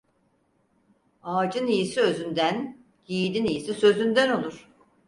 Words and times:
Ağacın 1.23 1.67
iyisi 1.67 2.01
özünden, 2.01 2.77
yiğidin 3.07 3.45
iyisi 3.45 3.73
sözünden 3.73 4.31
olur. 4.39 4.67